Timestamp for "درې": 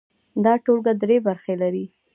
1.01-1.17